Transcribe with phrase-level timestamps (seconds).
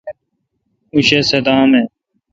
[0.93, 1.83] اوں شہ صدام اؘ۔